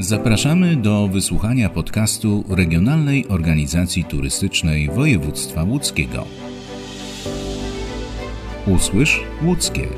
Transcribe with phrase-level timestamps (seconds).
[0.00, 6.26] Zapraszamy do wysłuchania podcastu Regionalnej Organizacji Turystycznej Województwa Łódzkiego.
[8.66, 9.88] Usłysz Łódzkie.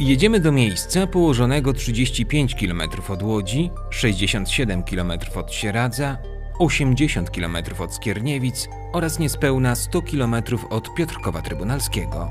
[0.00, 7.94] Jedziemy do miejsca położonego 35 km od Łodzi, 67 km od Sieradza, 80 km od
[7.94, 10.34] Skierniewic oraz niespełna 100 km
[10.70, 12.30] od Piotrkowa Trybunalskiego.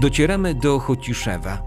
[0.00, 1.62] Docieramy do Chociszewa.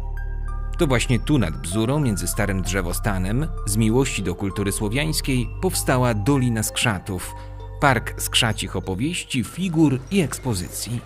[0.77, 6.63] To właśnie tu nad Bzurą, między starym drzewostanem, z miłości do kultury słowiańskiej, powstała Dolina
[6.63, 7.35] Skrzatów,
[7.81, 11.01] park skrzacich opowieści, figur i ekspozycji.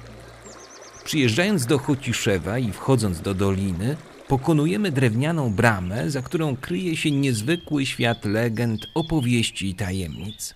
[1.04, 7.86] Przyjeżdżając do Chociszewa i wchodząc do doliny, pokonujemy drewnianą bramę, za którą kryje się niezwykły
[7.86, 10.56] świat legend, opowieści i tajemnic.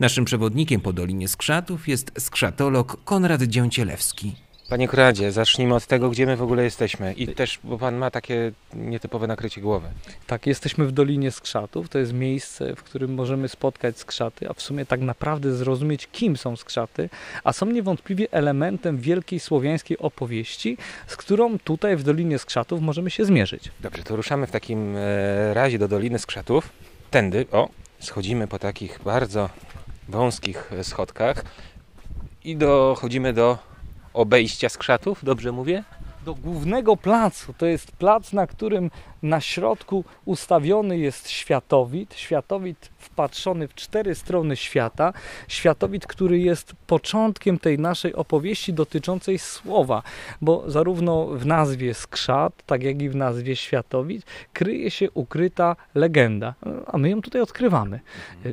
[0.00, 4.45] Naszym przewodnikiem po Dolinie Skrzatów jest skrzatolog Konrad Dziącielewski.
[4.68, 7.12] Panie Konradzie, zacznijmy od tego, gdzie my w ogóle jesteśmy.
[7.12, 9.88] I też, bo pan ma takie nietypowe nakrycie głowy.
[10.26, 11.88] Tak, jesteśmy w Dolinie Skrzatów.
[11.88, 16.36] To jest miejsce, w którym możemy spotkać skrzaty, a w sumie tak naprawdę zrozumieć, kim
[16.36, 17.08] są skrzaty,
[17.44, 23.24] a są niewątpliwie elementem wielkiej słowiańskiej opowieści, z którą tutaj w Dolinie Skrzatów możemy się
[23.24, 23.70] zmierzyć.
[23.80, 26.68] Dobrze, to ruszamy w takim e, razie do Doliny Skrzatów.
[27.10, 27.68] Tędy, o,
[28.00, 29.50] schodzimy po takich bardzo
[30.08, 31.44] wąskich schodkach
[32.44, 33.58] i dochodzimy do
[34.16, 35.84] obejścia skrzatów, dobrze mówię?
[36.24, 37.54] Do głównego placu.
[37.58, 38.90] To jest plac, na którym
[39.22, 42.14] na środku ustawiony jest światowid.
[42.14, 45.12] Światowid wpatrzony w cztery strony świata.
[45.48, 50.02] Światowid, który jest początkiem tej naszej opowieści dotyczącej słowa,
[50.40, 56.54] bo zarówno w nazwie skrzat, tak jak i w nazwie światowid, kryje się ukryta legenda.
[56.86, 58.00] A my ją tutaj odkrywamy.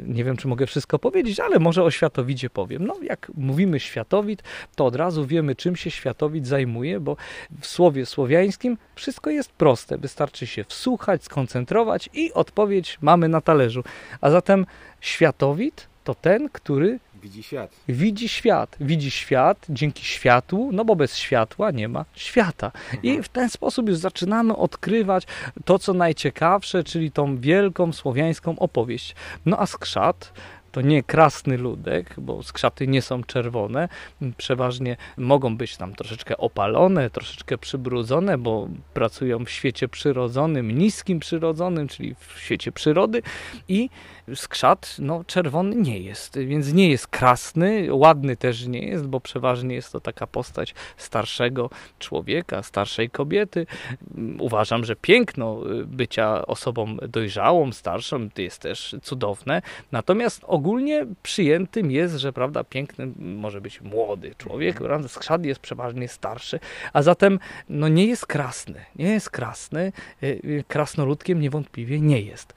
[0.07, 2.85] Nie wiem, czy mogę wszystko powiedzieć, ale może o światowidzie powiem.
[2.85, 4.43] No, jak mówimy światowid,
[4.75, 7.17] to od razu wiemy, czym się światowid zajmuje, bo
[7.61, 9.97] w słowie słowiańskim wszystko jest proste.
[9.97, 13.83] Wystarczy się wsłuchać, skoncentrować i odpowiedź mamy na talerzu.
[14.21, 14.65] A zatem
[15.01, 17.71] światowid to ten, który Widzi świat.
[17.87, 18.77] widzi świat.
[18.79, 22.71] Widzi świat dzięki światłu, no bo bez światła nie ma świata.
[23.03, 25.23] I w ten sposób już zaczynamy odkrywać
[25.65, 29.15] to, co najciekawsze, czyli tą wielką słowiańską opowieść.
[29.45, 30.33] No a skrzat
[30.73, 33.89] to nie krasny ludek, bo skrzaty nie są czerwone.
[34.37, 41.87] Przeważnie mogą być tam troszeczkę opalone, troszeczkę przybrudzone, bo pracują w świecie przyrodzonym, niskim przyrodzonym,
[41.87, 43.21] czyli w świecie przyrody
[43.67, 43.89] i
[44.35, 49.75] skrzat no, czerwony nie jest, więc nie jest krasny, ładny też nie jest, bo przeważnie
[49.75, 51.69] jest to taka postać starszego
[51.99, 53.65] człowieka, starszej kobiety.
[54.39, 59.61] Uważam, że piękno bycia osobą dojrzałą, starszą jest też cudowne,
[59.91, 60.41] natomiast
[61.23, 65.07] przyjętym jest, że prawda, piękny może być młody człowiek, prawda?
[65.07, 66.59] skrzat jest przeważnie starszy,
[66.93, 69.91] a zatem no, nie jest krasny, nie jest krasny,
[70.67, 72.53] krasnoludkiem niewątpliwie nie jest.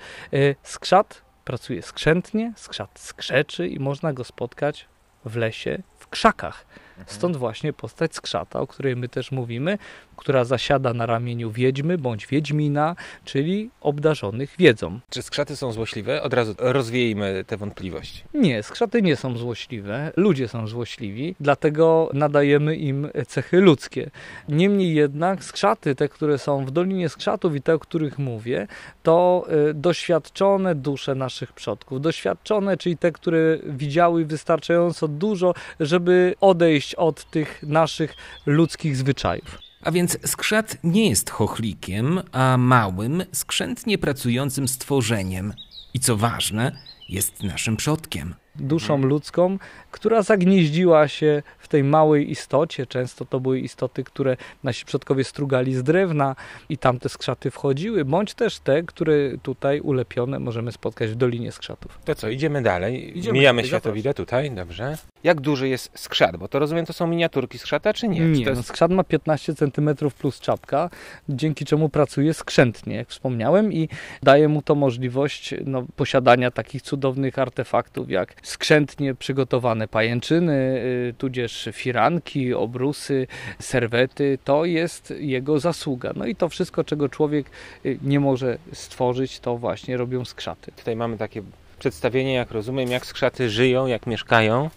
[0.63, 4.89] Skrzat pracuje skrzętnie, skrzat skrzeczy i można go spotkać
[5.25, 6.67] w lesie, w krzakach.
[7.07, 9.79] Stąd właśnie postać skrzata, o której my też mówimy,
[10.17, 15.01] która zasiada na ramieniu wiedźmy bądź wiedźmina, czyli obdarzonych wiedzą.
[15.11, 16.23] Czy skrzaty są złośliwe?
[16.23, 18.23] Od razu rozwiejmy te wątpliwości.
[18.35, 24.11] Nie, skrzaty nie są złośliwe, ludzie są złośliwi, dlatego nadajemy im cechy ludzkie.
[24.49, 28.67] Niemniej jednak skrzaty, te, które są w Dolinie Skrzatów i te, o których mówię,
[29.03, 32.01] to y, doświadczone dusze naszych przodków.
[32.01, 38.15] Doświadczone, czyli te, które widziały wystarczająco dużo, żeby odejść od tych naszych
[38.47, 39.66] ludzkich zwyczajów.
[39.83, 45.53] A więc skrzat nie jest chochlikiem, a małym, skrzętnie pracującym stworzeniem.
[45.95, 46.73] I co ważne,
[47.09, 48.35] jest naszym przodkiem.
[48.57, 49.59] Duszą ludzką,
[49.91, 52.87] która zagnieździła się w tej małej istocie.
[52.87, 56.37] Często to były istoty, które nasi przodkowie strugali z drewna
[56.69, 61.53] i tam te skrzaty wchodziły, bądź też te, które tutaj ulepione możemy spotkać w Dolinie
[61.53, 61.99] Skrzatów.
[62.05, 63.19] To co, idziemy dalej.
[63.19, 64.99] Idziemy Mijamy światowide tutaj, dobrze.
[65.27, 66.37] Jak duży jest skrzat?
[66.37, 68.19] Bo to rozumiem, to są miniaturki skrzata, czy nie?
[68.19, 68.69] Czy Nie, to no, jest...
[68.69, 70.91] skrzat ma 15 cm plus czapka,
[71.29, 73.89] dzięki czemu pracuje skrzętnie, jak wspomniałem, i
[74.23, 81.69] daje mu to możliwość no, posiadania takich cudownych artefaktów, jak skrzętnie przygotowane pajęczyny, y, tudzież
[81.73, 83.27] firanki, obrusy,
[83.59, 84.39] serwety.
[84.45, 86.13] To jest jego zasługa.
[86.17, 87.47] No i to wszystko, czego człowiek
[87.87, 90.73] y, nie może stworzyć, to właśnie robią skrzaty.
[90.73, 91.43] Tutaj mamy takie
[91.79, 94.71] przedstawienie, jak rozumiem, jak skrzaty żyją, jak mieszkają.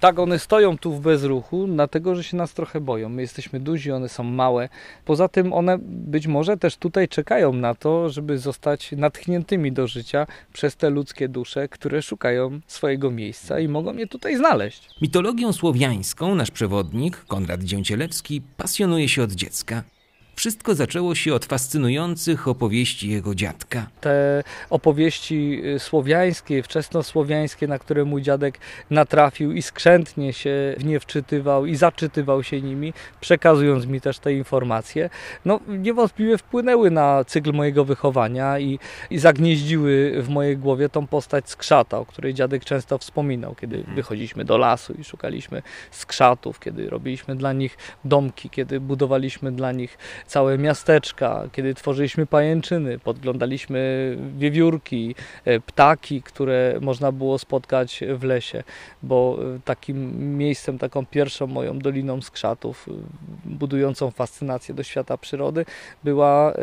[0.00, 3.08] Tak, one stoją tu w bezruchu, dlatego że się nas trochę boją.
[3.08, 4.68] My jesteśmy duzi, one są małe.
[5.04, 10.26] Poza tym one być może też tutaj czekają na to, żeby zostać natchniętymi do życia
[10.52, 14.88] przez te ludzkie dusze, które szukają swojego miejsca i mogą je tutaj znaleźć.
[15.02, 19.82] Mitologią słowiańską nasz przewodnik, Konrad Dzięcielewski, pasjonuje się od dziecka.
[20.36, 23.86] Wszystko zaczęło się od fascynujących opowieści jego dziadka.
[24.00, 28.58] Te opowieści y, słowiańskie, wczesnosłowiańskie, na które mój dziadek
[28.90, 34.32] natrafił i skrzętnie się w nie wczytywał i zaczytywał się nimi, przekazując mi też te
[34.32, 35.10] informacje,
[35.44, 38.78] no niewątpliwie wpłynęły na cykl mojego wychowania i,
[39.10, 44.44] i zagnieździły w mojej głowie tą postać skrzata, o której dziadek często wspominał, kiedy wychodziliśmy
[44.44, 50.58] do lasu i szukaliśmy skrzatów, kiedy robiliśmy dla nich domki, kiedy budowaliśmy dla nich całe
[50.58, 58.62] miasteczka, kiedy tworzyliśmy pajęczyny, podglądaliśmy wiewiórki, e, ptaki, które można było spotkać w lesie,
[59.02, 62.92] bo e, takim miejscem, taką pierwszą moją doliną skrzatów, e,
[63.44, 65.64] budującą fascynację do świata przyrody,
[66.04, 66.54] była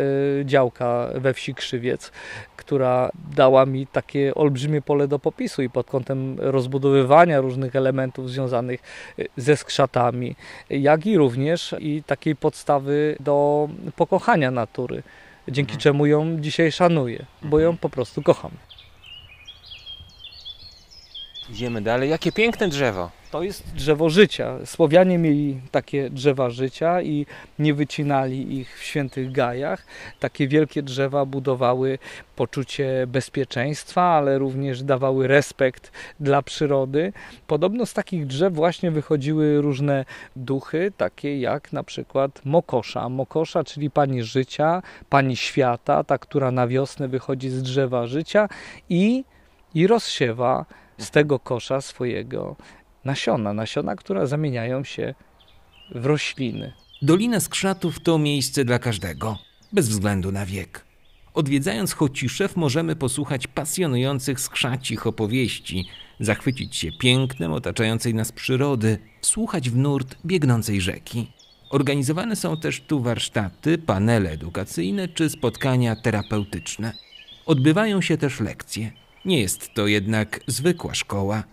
[0.46, 2.12] działka we wsi Krzywiec,
[2.58, 8.82] która dała mi takie olbrzymie pole do popisu i pod kątem rozbudowywania różnych elementów związanych
[9.38, 10.36] ze skrzatami,
[10.70, 13.51] jak i również i takiej podstawy do
[13.96, 15.04] pokochania natury,
[15.48, 15.80] dzięki Mhm.
[15.82, 18.52] czemu ją dzisiaj szanuję, bo ją po prostu kocham.
[21.50, 22.10] Idziemy dalej.
[22.10, 23.10] Jakie piękne drzewo.
[23.32, 24.58] To jest drzewo życia.
[24.66, 27.26] Słowianie mieli takie drzewa życia i
[27.60, 29.86] nie wycinali ich w świętych gajach.
[30.20, 32.00] Takie wielkie drzewa budowały
[32.36, 37.14] poczucie bezpieczeństwa, ale również dawały respekt dla przyrody.
[37.48, 40.06] Podobno z takich drzew właśnie wychodziły różne
[40.36, 43.10] duchy, takie jak na przykład Mokosza.
[43.10, 48.50] Mokosza, czyli pani życia, pani świata, ta, która na wiosnę wychodzi z drzewa życia
[48.90, 49.24] i,
[49.74, 50.66] i rozsiewa
[50.98, 52.56] z tego kosza swojego
[53.06, 55.16] nasiona, nasiona, które zamieniają się
[55.96, 56.74] w rośliny.
[57.02, 59.38] Dolina Skrzatów to miejsce dla każdego,
[59.74, 60.86] bez względu na wiek.
[61.34, 65.86] Odwiedzając Chociszew możemy posłuchać pasjonujących skrzacich opowieści,
[66.20, 71.32] zachwycić się pięknem otaczającej nas przyrody, wsłuchać w nurt biegnącej rzeki.
[71.70, 76.94] Organizowane są też tu warsztaty, panele edukacyjne czy spotkania terapeutyczne.
[77.46, 78.92] Odbywają się też lekcje.
[79.26, 81.44] Nie jest to jednak zwykła szkoła,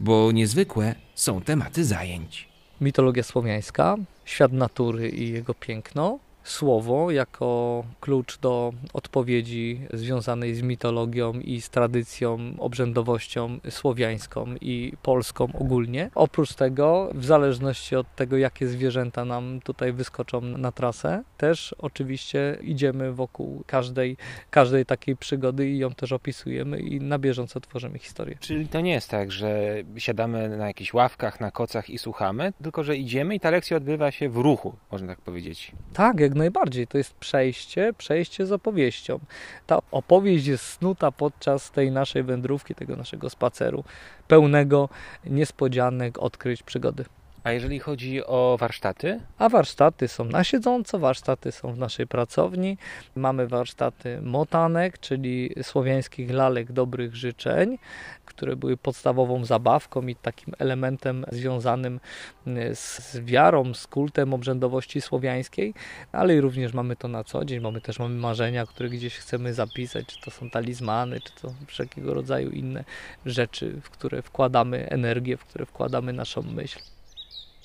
[0.00, 2.48] bo niezwykłe są tematy zajęć.
[2.80, 6.18] Mitologia słowiańska, świat natury i jego piękno,
[6.50, 15.48] słowo jako klucz do odpowiedzi związanej z mitologią i z tradycją, obrzędowością słowiańską i polską
[15.58, 16.10] ogólnie.
[16.14, 22.58] Oprócz tego, w zależności od tego, jakie zwierzęta nam tutaj wyskoczą na trasę, też oczywiście
[22.62, 24.16] idziemy wokół każdej,
[24.50, 28.36] każdej takiej przygody i ją też opisujemy i na bieżąco tworzymy historię.
[28.40, 32.84] Czyli to nie jest tak, że siadamy na jakichś ławkach, na kocach i słuchamy, tylko
[32.84, 35.72] że idziemy i ta lekcja odbywa się w ruchu, można tak powiedzieć.
[35.92, 36.86] Tak, jak najbardziej.
[36.86, 39.18] To jest przejście, przejście z opowieścią.
[39.66, 43.84] Ta opowieść jest snuta podczas tej naszej wędrówki, tego naszego spaceru,
[44.28, 44.88] pełnego
[45.24, 47.04] niespodzianek, odkryć, przygody.
[47.44, 52.78] A jeżeli chodzi o warsztaty, A warsztaty są na siedząco, warsztaty są w naszej pracowni.
[53.14, 57.78] Mamy warsztaty motanek, czyli słowiańskich lalek dobrych życzeń,
[58.24, 62.00] które były podstawową zabawką i takim elementem związanym
[62.46, 65.74] y, z wiarą, z kultem obrzędowości słowiańskiej,
[66.12, 67.60] ale również mamy to na co dzień.
[67.60, 72.14] Mamy też mamy marzenia, które gdzieś chcemy zapisać, czy to są talizmany, czy to wszelkiego
[72.14, 72.84] rodzaju inne
[73.26, 76.97] rzeczy, w które wkładamy energię, w które wkładamy naszą myśl.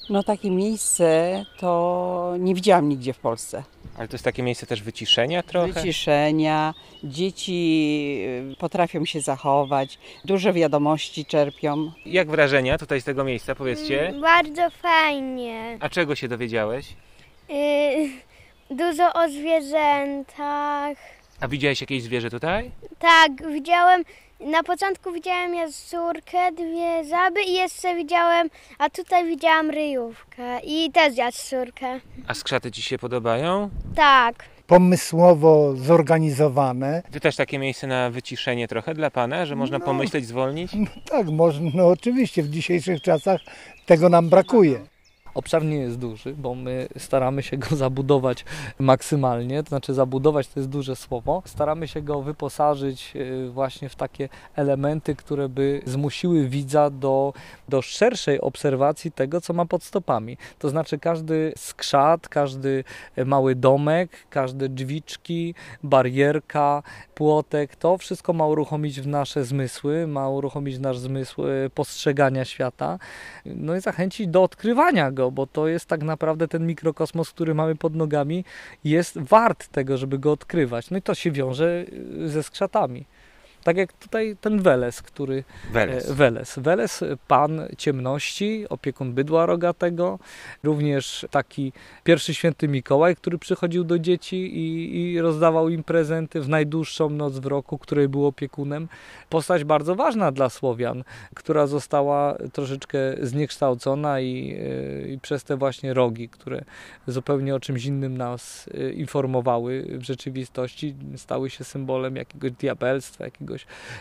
[0.10, 3.64] No takie miejsce to nie widziałam nigdzie w Polsce.
[3.98, 5.74] ale to jest takie miejsce też wyciszenia trochę.
[5.74, 8.18] Wyciszenia, dzieci
[8.54, 11.92] y, potrafią się zachować, duże wiadomości czerpią.
[12.06, 14.08] Jak wrażenia tutaj z tego miejsca, powiedzcie?
[14.08, 15.78] Mm, Bardzo fajnie.
[15.80, 16.86] A czego się dowiedziałeś?
[17.50, 18.10] Y,
[18.76, 20.98] dużo o zwierzętach.
[21.42, 22.72] A widziałeś jakieś zwierzę tutaj?
[23.00, 24.04] Tak, widziałem,
[24.46, 31.18] na początku widziałem jaszczurkę, dwie żaby i jeszcze widziałem, a tutaj widziałam ryjówkę i też
[31.18, 32.00] jaszczurkę.
[32.28, 33.70] A skrzaty ci się podobają?
[33.96, 34.36] Tak,
[34.68, 37.04] pomysłowo zorganizowane.
[37.12, 39.86] To też takie miejsce na wyciszenie trochę dla pana, że można No.
[39.86, 40.72] pomyśleć, zwolnić?
[40.74, 43.42] No tak, można, no oczywiście w dzisiejszych czasach
[43.86, 44.80] tego nam brakuje.
[45.34, 48.46] Obszar nie jest duży, bo my staramy się go zabudować
[48.80, 51.44] maksymalnie, to znaczy zabudować to jest duże słowo.
[51.46, 57.34] Staramy się go wyposażyć y, właśnie w takie elementy, które by zmusiły widza do,
[57.70, 60.38] do szerszej obserwacji tego, co ma pod stopami.
[60.60, 62.84] To znaczy każdy skrzat, każdy
[63.26, 66.84] mały domek, każde drzwiczki, barierka,
[67.16, 73.00] płotek, to wszystko ma uruchomić w nasze zmysły, ma uruchomić nasz zmysł y, postrzegania świata,
[73.46, 77.76] no i zachęcić do odkrywania go, bo to jest tak naprawdę ten mikrokosmos, który mamy
[77.76, 78.46] pod nogami,
[78.84, 80.90] jest wart tego, żeby go odkrywać.
[80.90, 81.86] No i to się wiąże
[82.24, 83.06] y, ze skrzatami.
[83.64, 85.44] Tak jak tutaj ten Weles, który.
[85.72, 86.10] Weles.
[86.10, 86.60] e, Weles.
[86.60, 90.20] Weles, pan ciemności, opiekun bydła rogatego,
[90.64, 96.50] również taki pierwszy święty Mikołaj, który przychodził do dzieci i, i rozdawał im prezenty w
[96.50, 98.88] najdłuższą noc w roku, której był opiekunem.
[99.30, 101.04] Postać bardzo ważna dla Słowian,
[101.36, 104.58] która została troszeczkę zniekształcona i,
[105.04, 106.64] e, i przez te właśnie rogi, które
[107.08, 113.53] zupełnie o czymś innym nas e, informowały w rzeczywistości, stały się symbolem jakiegoś diabelstwa, jakiegoś,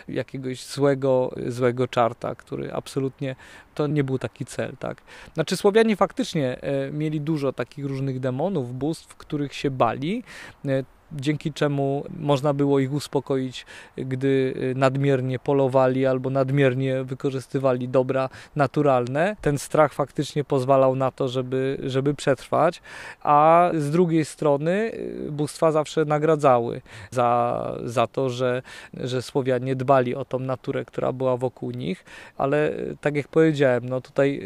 [0.07, 3.35] jakiegoś złego, złego czarta, który absolutnie
[3.75, 4.77] to nie był taki cel.
[4.79, 5.01] Tak?
[5.33, 10.23] Znaczy Słowianie faktycznie e, mieli dużo takich różnych demonów, bóstw, których się bali,
[10.65, 10.83] e,
[11.15, 13.65] dzięki czemu można było ich uspokoić,
[13.97, 19.35] gdy e, nadmiernie polowali albo nadmiernie wykorzystywali dobra naturalne.
[19.41, 22.81] Ten strach faktycznie pozwalał na to, żeby, żeby przetrwać,
[23.23, 24.91] a z drugiej strony
[25.27, 28.61] e, bóstwa zawsze nagradzały za, za to, że,
[28.93, 32.05] że Słowianie dbali o tą naturę, która była wokół nich,
[32.37, 34.43] ale e, tak jak powiedziałem, no tutaj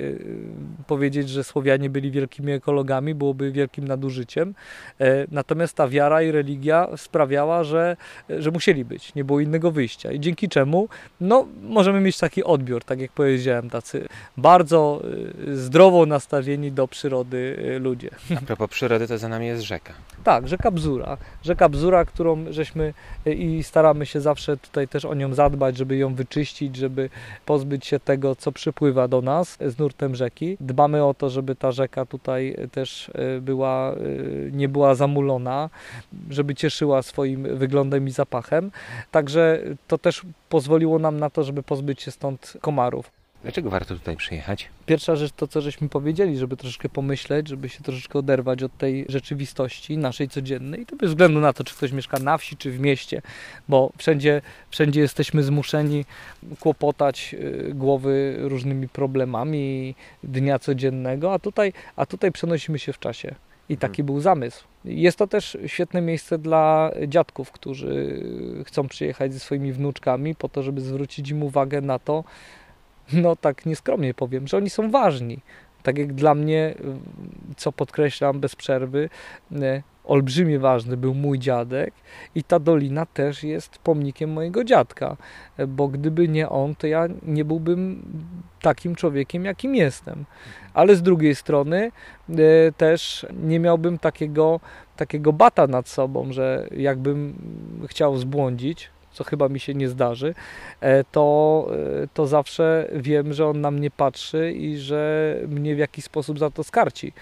[0.88, 4.54] powiedzieć, że Słowianie byli wielkimi ekologami byłoby wielkim nadużyciem,
[5.00, 6.57] E, natomiast ta wiara i religia
[6.98, 7.98] sprawiała, że,
[8.30, 10.88] że musieli być, nie było innego wyjścia i dzięki czemu
[11.22, 15.02] no, możemy mieć taki odbiór, tak jak powiedziałem, tacy bardzo
[15.48, 18.10] e, zdrowo nastawieni do przyrody e, ludzie.
[18.38, 19.94] A propos przyrody, to za nami jest rzeka.
[20.24, 21.18] Tak, rzeka Bzura.
[21.44, 22.94] Rzeka Bzura, którą żeśmy
[23.26, 27.10] e, i staramy się zawsze tutaj też o nią zadbać, żeby ją wyczyścić, żeby
[27.46, 30.58] pozbyć się tego, co przypływa do nas z nurtem rzeki.
[30.60, 33.12] Dbamy o to, żeby ta rzeka tutaj też
[33.42, 33.96] była,
[34.52, 35.70] nie była zamulona,
[36.30, 38.72] żeby cieszyła swoim wyglądem i zapachem.
[39.12, 43.12] Także to też pozwoliło nam na to, żeby pozbyć się stąd komarów.
[43.44, 44.70] Dlaczego warto tutaj przyjechać?
[44.86, 49.06] Pierwsza rzecz to, co żeśmy powiedzieli, żeby troszeczkę pomyśleć, żeby się troszeczkę oderwać od tej
[49.10, 50.82] rzeczywistości naszej codziennej.
[50.82, 53.22] I to bez względu na to, czy ktoś mieszka na wsi, czy w mieście,
[53.70, 56.06] bo wszędzie, wszędzie jesteśmy zmuszeni
[56.60, 63.36] kłopotać y, głowy różnymi problemami dnia codziennego, a tutaj, a tutaj przenosimy się w czasie.
[63.70, 64.64] I taki był zamysł.
[64.88, 68.24] Jest to też świetne miejsce dla dziadków, którzy
[68.66, 72.24] chcą przyjechać ze swoimi wnuczkami po to, żeby zwrócić im uwagę na to,
[73.14, 75.40] no tak nieskromnie powiem, że oni są ważni.
[75.84, 76.76] Tak jak dla mnie,
[77.58, 79.10] co podkreślam bez przerwy,
[80.08, 81.94] olbrzymie ważny był mój dziadek
[82.36, 85.18] i ta dolina też jest pomnikiem mojego dziadka,
[85.68, 88.04] bo gdyby nie on, to ja nie byłbym
[88.62, 90.26] takim człowiekiem, jakim jestem.
[90.74, 91.92] Ale z drugiej strony
[92.30, 92.36] e,
[92.78, 94.60] też nie miałbym takiego,
[94.96, 97.34] takiego bata nad sobą, że jakbym
[97.88, 100.34] chciał zbłądzić, co chyba mi się nie zdarzy,
[100.82, 101.68] e, to,
[102.04, 106.40] e, to zawsze wiem, że on na mnie patrzy i że mnie w jakiś sposób
[106.40, 107.14] za to skarci.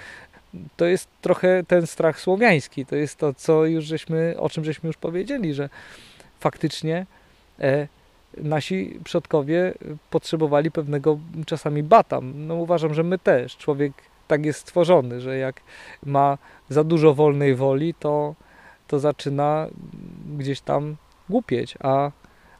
[0.77, 4.87] To jest trochę ten strach słowiański, to jest to, co już żeśmy, o czym żeśmy
[4.87, 5.69] już powiedzieli, że
[6.39, 7.05] faktycznie
[7.59, 7.87] e,
[8.37, 9.73] nasi przodkowie
[10.09, 12.19] potrzebowali pewnego czasami bata.
[12.21, 13.57] No uważam, że my też.
[13.57, 13.93] Człowiek
[14.27, 15.61] tak jest stworzony, że jak
[16.05, 16.37] ma
[16.69, 18.35] za dużo wolnej woli, to,
[18.87, 19.67] to zaczyna
[20.37, 20.95] gdzieś tam
[21.29, 22.11] głupieć, a,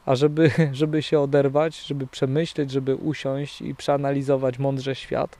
[0.06, 5.38] a żeby, żeby się oderwać, żeby przemyśleć, żeby usiąść i przeanalizować mądrze świat,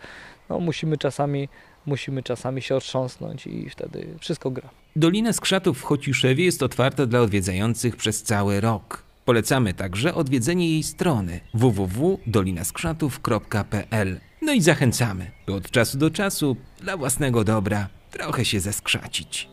[0.48, 1.48] no musimy czasami,
[1.86, 4.68] musimy czasami się otrząsnąć i wtedy wszystko gra.
[4.96, 9.02] Dolina Skrzatów w Chociuszewie jest otwarta dla odwiedzających przez cały rok.
[9.24, 14.20] Polecamy także odwiedzenie jej strony www.dolinaskrzatów.pl.
[14.42, 19.48] No i zachęcamy, by od czasu do czasu dla własnego dobra trochę się zeskrzacić.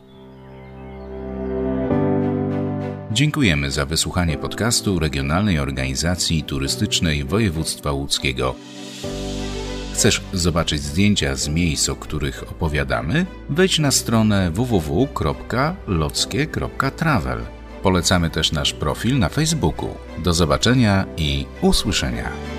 [3.12, 8.54] Dziękujemy za wysłuchanie podcastu Regionalnej Organizacji Turystycznej Województwa Łódzkiego.
[9.94, 13.26] Chcesz zobaczyć zdjęcia z miejsc, o których opowiadamy?
[13.50, 17.40] Wejdź na stronę www.lockie.travel.
[17.82, 19.88] Polecamy też nasz profil na Facebooku.
[20.18, 22.53] Do zobaczenia i usłyszenia.